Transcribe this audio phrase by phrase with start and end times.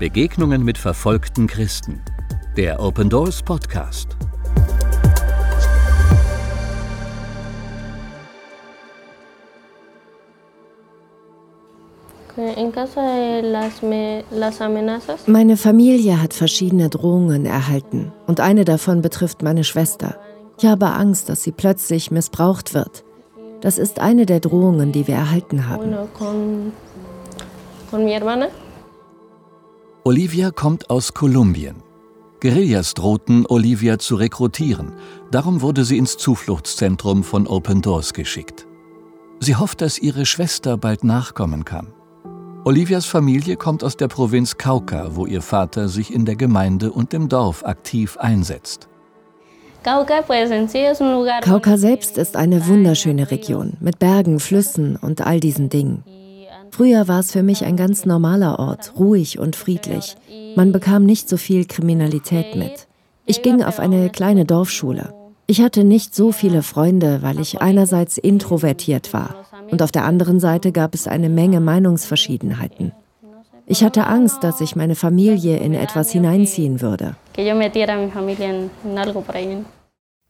[0.00, 2.00] Begegnungen mit verfolgten Christen.
[2.56, 4.16] Der Open Doors Podcast.
[15.26, 20.16] Meine Familie hat verschiedene Drohungen erhalten und eine davon betrifft meine Schwester.
[20.56, 23.04] Ich habe Angst, dass sie plötzlich missbraucht wird.
[23.60, 25.94] Das ist eine der Drohungen, die wir erhalten haben.
[30.02, 31.82] Olivia kommt aus Kolumbien.
[32.40, 34.92] Guerillas drohten, Olivia zu rekrutieren.
[35.30, 38.66] Darum wurde sie ins Zufluchtszentrum von Open Doors geschickt.
[39.40, 41.92] Sie hofft, dass ihre Schwester bald nachkommen kann.
[42.64, 47.12] Olivias Familie kommt aus der Provinz Cauca, wo ihr Vater sich in der Gemeinde und
[47.12, 48.88] im Dorf aktiv einsetzt.
[49.82, 56.04] Cauca selbst ist eine wunderschöne Region mit Bergen, Flüssen und all diesen Dingen.
[56.70, 60.16] Früher war es für mich ein ganz normaler Ort, ruhig und friedlich.
[60.56, 62.86] Man bekam nicht so viel Kriminalität mit.
[63.26, 65.14] Ich ging auf eine kleine Dorfschule.
[65.46, 69.34] Ich hatte nicht so viele Freunde, weil ich einerseits introvertiert war
[69.70, 72.92] und auf der anderen Seite gab es eine Menge Meinungsverschiedenheiten.
[73.66, 77.14] Ich hatte Angst, dass ich meine Familie in etwas hineinziehen würde.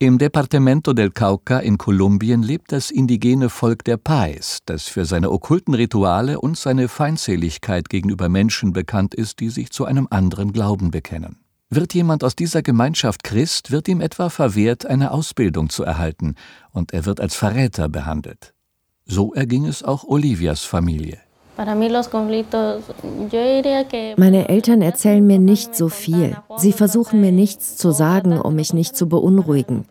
[0.00, 5.32] Im Departamento del Cauca in Kolumbien lebt das indigene Volk der Pais, das für seine
[5.32, 10.92] okkulten Rituale und seine Feindseligkeit gegenüber Menschen bekannt ist, die sich zu einem anderen Glauben
[10.92, 11.40] bekennen.
[11.68, 16.36] Wird jemand aus dieser Gemeinschaft Christ, wird ihm etwa verwehrt, eine Ausbildung zu erhalten,
[16.70, 18.54] und er wird als Verräter behandelt.
[19.04, 21.18] So erging es auch Olivias Familie.
[24.16, 26.36] Meine Eltern erzählen mir nicht so viel.
[26.56, 29.84] Sie versuchen mir nichts zu sagen, um mich nicht zu beunruhigen.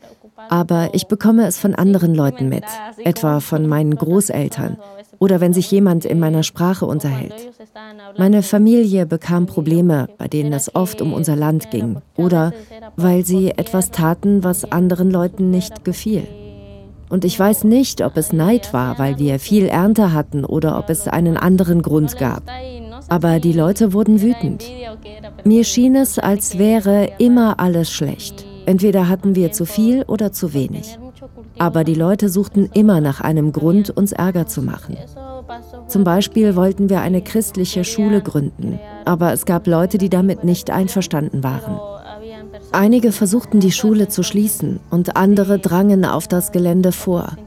[0.49, 2.63] Aber ich bekomme es von anderen Leuten mit,
[3.03, 4.77] etwa von meinen Großeltern
[5.19, 7.33] oder wenn sich jemand in meiner Sprache unterhält.
[8.17, 12.53] Meine Familie bekam Probleme, bei denen es oft um unser Land ging oder
[12.95, 16.27] weil sie etwas taten, was anderen Leuten nicht gefiel.
[17.09, 20.89] Und ich weiß nicht, ob es Neid war, weil wir viel Ernte hatten oder ob
[20.89, 22.43] es einen anderen Grund gab.
[23.09, 24.65] Aber die Leute wurden wütend.
[25.45, 28.45] Mir schien es, als wäre immer alles schlecht.
[28.65, 30.99] Entweder hatten wir zu viel oder zu wenig.
[31.57, 34.97] Aber die Leute suchten immer nach einem Grund, uns Ärger zu machen.
[35.87, 40.69] Zum Beispiel wollten wir eine christliche Schule gründen, aber es gab Leute, die damit nicht
[40.69, 41.79] einverstanden waren.
[42.71, 47.37] Einige versuchten die Schule zu schließen und andere drangen auf das Gelände vor.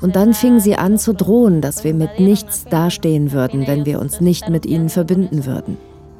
[0.00, 4.00] Und dann fingen sie an zu drohen, dass wir mit nichts dastehen würden, wenn wir
[4.00, 5.76] uns nicht mit ihnen verbünden würden.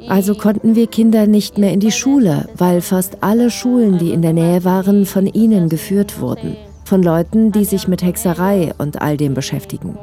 [0.08, 4.22] Also konnten wir Kinder nicht mehr in die Schule, weil fast alle Schulen, die in
[4.22, 6.56] der Nähe waren, von ihnen geführt wurden.
[6.84, 9.96] Von Leuten, die sich mit Hexerei und all dem beschäftigen.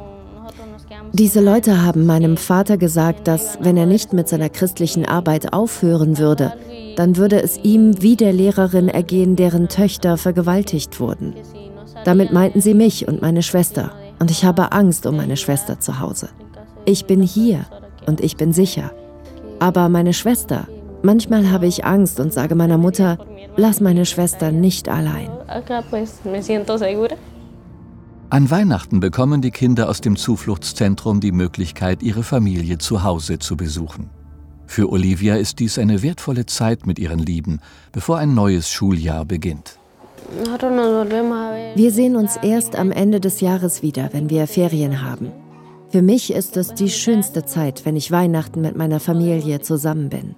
[1.14, 6.16] Diese Leute haben meinem Vater gesagt, dass, wenn er nicht mit seiner christlichen Arbeit aufhören
[6.16, 6.54] würde,
[6.96, 11.34] dann würde es ihm wie der Lehrerin ergehen, deren Töchter vergewaltigt wurden.
[12.04, 16.00] Damit meinten sie mich und meine Schwester, und ich habe Angst um meine Schwester zu
[16.00, 16.30] Hause.
[16.86, 17.66] Ich bin hier
[18.06, 18.92] und ich bin sicher.
[19.58, 20.66] Aber meine Schwester,
[21.02, 23.18] manchmal habe ich Angst und sage meiner Mutter,
[23.56, 25.28] lass meine Schwester nicht allein.
[28.32, 33.58] An Weihnachten bekommen die Kinder aus dem Zufluchtszentrum die Möglichkeit, ihre Familie zu Hause zu
[33.58, 34.08] besuchen.
[34.64, 37.60] Für Olivia ist dies eine wertvolle Zeit mit ihren Lieben,
[37.92, 39.78] bevor ein neues Schuljahr beginnt.
[41.74, 45.30] Wir sehen uns erst am Ende des Jahres wieder, wenn wir Ferien haben.
[45.90, 50.36] Für mich ist es die schönste Zeit, wenn ich Weihnachten mit meiner Familie zusammen bin.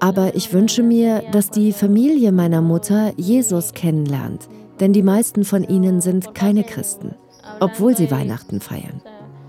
[0.00, 4.50] Aber ich wünsche mir, dass die Familie meiner Mutter Jesus kennenlernt,
[4.80, 7.14] denn die meisten von ihnen sind keine Christen,
[7.60, 9.00] obwohl sie Weihnachten feiern.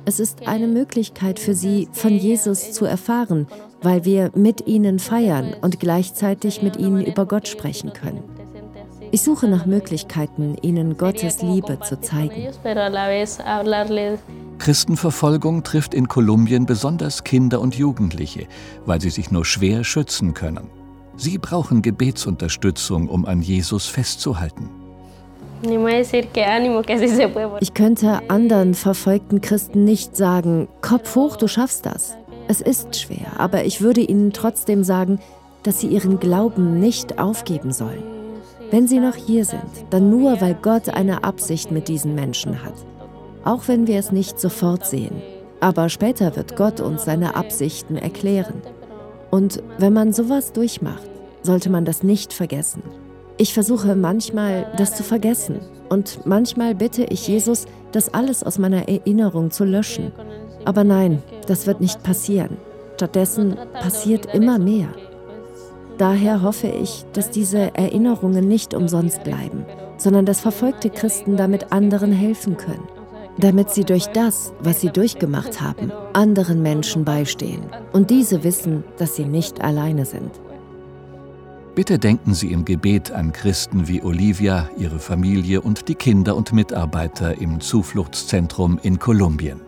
[0.06, 3.46] Es ist eine Möglichkeit für sie, von Jesus zu erfahren,
[3.82, 8.24] weil wir mit ihnen feiern und gleichzeitig mit ihnen über Gott sprechen können.
[9.12, 12.48] Ich suche nach Möglichkeiten, ihnen Gottes Liebe zu zeigen.
[14.60, 18.48] Christenverfolgung trifft in Kolumbien besonders Kinder und Jugendliche,
[18.86, 20.70] weil sie sich nur schwer schützen können.
[21.16, 24.70] Sie brauchen Gebetsunterstützung, um an Jesus festzuhalten.
[27.60, 32.18] Ich könnte anderen verfolgten Christen nicht sagen, Kopf hoch, du schaffst das.
[32.48, 35.20] Es ist schwer, aber ich würde ihnen trotzdem sagen,
[35.64, 38.04] dass sie ihren Glauben nicht aufgeben sollen.
[38.72, 42.74] Wenn sie noch hier sind, dann nur, weil Gott eine Absicht mit diesen Menschen hat.
[43.44, 45.22] Auch wenn wir es nicht sofort sehen.
[45.60, 48.62] Aber später wird Gott uns seine Absichten erklären.
[49.32, 51.10] Und wenn man sowas durchmacht,
[51.44, 52.84] sollte man das nicht vergessen.
[53.38, 55.60] Ich versuche manchmal, das zu vergessen.
[55.90, 60.12] Und manchmal bitte ich Jesus, das alles aus meiner Erinnerung zu löschen.
[60.66, 62.58] Aber nein, das wird nicht passieren.
[62.96, 64.88] Stattdessen passiert immer mehr.
[66.00, 69.66] Daher hoffe ich, dass diese Erinnerungen nicht umsonst bleiben,
[69.98, 72.88] sondern dass verfolgte Christen damit anderen helfen können,
[73.38, 77.62] damit sie durch das, was sie durchgemacht haben, anderen Menschen beistehen
[77.94, 80.32] und diese wissen, dass sie nicht alleine sind.
[81.78, 86.52] Bitte denken Sie im Gebet an Christen wie Olivia, ihre Familie und die Kinder und
[86.52, 89.62] Mitarbeiter im Zufluchtszentrum in Kolumbien.